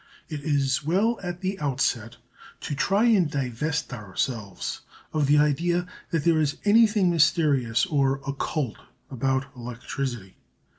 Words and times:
It 0.29 0.39
is 0.43 0.83
well 0.83 1.19
at 1.21 1.41
the 1.41 1.59
outset 1.59 2.17
to 2.61 2.73
try 2.73 3.03
and 3.03 3.29
divest 3.29 3.93
ourselves 3.93 4.81
of 5.13 5.27
the 5.27 5.37
idea 5.37 5.85
that 6.09 6.23
there 6.23 6.41
is 6.41 6.57
anything 6.65 7.11
mysterious 7.11 7.85
or 7.85 8.19
occult 8.25 8.77
about 9.11 9.45
electricity. 9.55 10.37